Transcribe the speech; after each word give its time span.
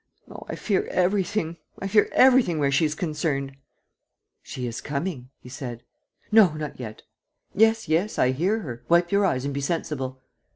Oh, 0.27 0.43
I 0.49 0.55
fear 0.55 0.87
everything, 0.87 1.57
I 1.77 1.87
fear 1.87 2.09
everything, 2.11 2.57
where 2.57 2.71
she's 2.71 2.95
concerned!..." 2.95 3.55
"She 4.41 4.65
is 4.65 4.81
coming," 4.81 5.29
he 5.39 5.47
said. 5.47 5.83
"No, 6.31 6.53
not 6.53 6.79
yet." 6.79 7.03
"Yes, 7.53 7.87
yes, 7.87 8.17
I 8.17 8.31
hear 8.31 8.61
her.... 8.61 8.83
Wipe 8.89 9.11
your 9.11 9.27
eyes 9.27 9.45
and 9.45 9.53
be 9.53 9.61
sensible." 9.61 10.19